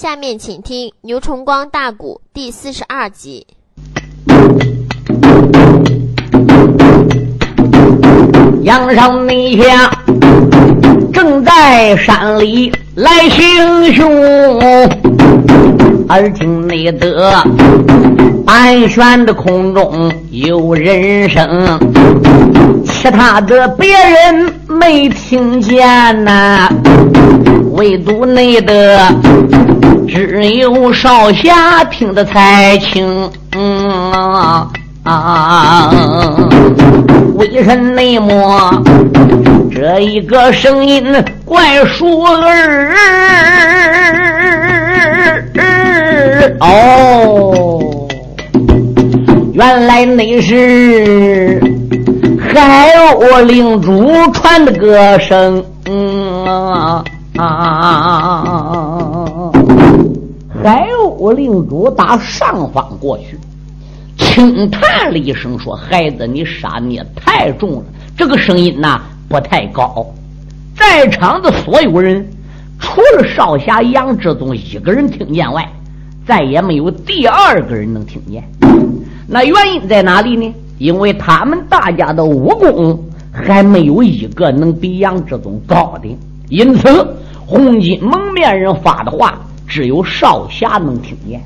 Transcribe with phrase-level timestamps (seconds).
[0.00, 3.44] 下面请听《牛崇光大鼓》第四十二集。
[8.62, 9.90] 阳上那下，
[11.12, 14.08] 正在山里来行凶，
[16.10, 17.42] 耳听内得
[18.46, 21.76] 盘旋的空中有人声，
[22.86, 26.68] 其他的别人没听见呐，
[27.72, 28.96] 唯独内得
[30.08, 33.30] 只有少侠听得才清。
[33.56, 34.10] 嗯
[35.04, 35.90] 啊，
[37.34, 38.82] 为甚内么？
[39.70, 41.04] 这一个声音
[41.44, 42.92] 怪熟儿
[46.60, 48.08] 哦，
[49.52, 51.60] 原来那是
[52.52, 55.64] 海鸥领主传的歌声。
[55.86, 57.04] 嗯啊
[57.38, 58.44] 啊！
[60.68, 63.38] 海鸥领主打上方过去。
[64.18, 67.84] 轻叹了一声，说：“孩子，你杀孽太重了。
[68.14, 70.04] 这个声音呐，不太高。
[70.76, 72.28] 在场的所有人，
[72.78, 75.66] 除了少侠杨志宗一个人听见外，
[76.26, 78.44] 再也没有第二个人能听见。
[79.26, 80.54] 那原因在哪里呢？
[80.76, 86.14] 因为他们大家的武功还没有一个能比杨志宗高的，
[86.50, 87.16] 因此
[87.46, 91.40] 红巾蒙面人发的话，只有少侠能听见。”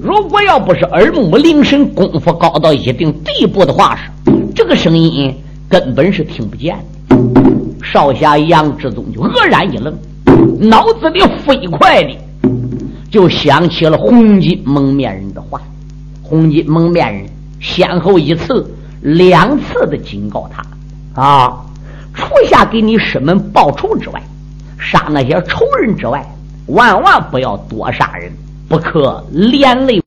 [0.00, 4.02] 如果要不是耳目灵神功夫高到一定地步的话，是
[4.54, 5.34] 这个声音
[5.68, 6.76] 根本是听不见
[7.08, 7.16] 的。
[7.82, 9.92] 少侠杨志宗就愕然一愣，
[10.60, 12.16] 脑子里飞快的
[13.10, 15.60] 就想起了红巾蒙面人的话。
[16.22, 17.26] 红巾蒙面人
[17.60, 18.68] 先后一次、
[19.00, 21.56] 两次的警告他：啊，
[22.14, 24.22] 除下给你师门报仇之外，
[24.78, 26.24] 杀那些仇人之外，
[26.66, 28.32] 万万不要多杀人。
[28.68, 30.02] 不可连累。